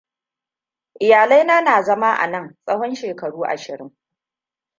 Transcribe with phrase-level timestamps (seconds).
[1.05, 3.91] Iyalaina na zama a nan tsahon shekaru ashirin.